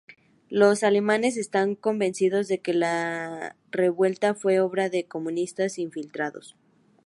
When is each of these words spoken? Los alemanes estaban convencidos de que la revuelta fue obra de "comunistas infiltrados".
Los 0.49 0.81
alemanes 0.81 1.37
estaban 1.37 1.75
convencidos 1.75 2.47
de 2.47 2.57
que 2.59 2.73
la 2.73 3.55
revuelta 3.69 4.33
fue 4.33 4.59
obra 4.59 4.89
de 4.89 5.05
"comunistas 5.05 5.77
infiltrados". 5.77 6.55